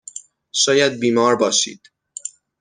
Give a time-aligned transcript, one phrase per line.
[0.51, 1.81] شاید بیمار باشید.